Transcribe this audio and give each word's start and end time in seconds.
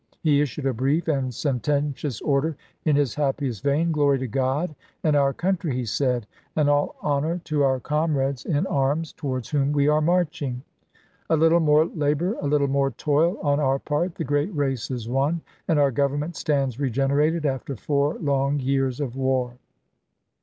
He 0.23 0.41
issued 0.41 0.65
a 0.65 0.73
brief 0.73 1.07
and 1.07 1.31
sententious 1.31 2.21
order 2.21 2.57
in 2.85 2.95
his 2.95 3.13
happiest 3.13 3.61
vein:" 3.61 3.91
Glory 3.91 4.17
to 4.17 4.27
God 4.27 4.73
and 5.03 5.15
our 5.15 5.31
country," 5.31 5.75
he 5.75 5.85
said," 5.85 6.25
and 6.55 6.67
all 6.67 6.95
honor 7.03 7.39
to 7.43 7.61
our 7.61 7.79
comrades 7.79 8.43
in 8.43 8.65
arms 8.65 9.13
toward 9.13 9.45
whom 9.45 9.71
we 9.71 9.87
are 9.87 10.01
marching! 10.01 10.63
A 11.29 11.37
little 11.37 11.59
more 11.59 11.85
labor, 11.85 12.33
a 12.41 12.47
little 12.47 12.67
more 12.67 12.89
toil 12.89 13.37
on 13.43 13.59
our 13.59 13.77
part, 13.77 14.15
the 14.15 14.23
great 14.23 14.49
•♦Memoirs'" 14.49 14.57
race 14.57 14.89
is 14.89 15.07
won, 15.07 15.41
and 15.67 15.77
our 15.77 15.91
Government 15.91 16.35
stands 16.35 16.79
regenerated 16.79 17.43
Vol. 17.43 17.51
II., 17.51 17.57
p 17.59 17.61
34± 17.61 17.61
after 17.61 17.75
four 17.75 18.13
long 18.15 18.59
years 18.59 18.99
of 18.99 19.15
war." 19.15 19.53